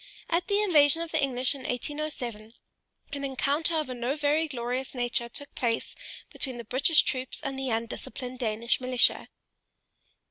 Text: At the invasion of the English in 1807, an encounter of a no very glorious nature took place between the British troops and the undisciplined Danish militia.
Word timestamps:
At 0.31 0.47
the 0.47 0.59
invasion 0.63 1.03
of 1.03 1.11
the 1.11 1.21
English 1.21 1.53
in 1.53 1.61
1807, 1.61 2.55
an 3.13 3.23
encounter 3.23 3.75
of 3.77 3.87
a 3.87 3.93
no 3.93 4.15
very 4.15 4.47
glorious 4.47 4.95
nature 4.95 5.29
took 5.29 5.53
place 5.53 5.93
between 6.31 6.57
the 6.57 6.63
British 6.63 7.03
troops 7.03 7.39
and 7.39 7.53
the 7.59 7.69
undisciplined 7.69 8.39
Danish 8.39 8.81
militia. 8.81 9.27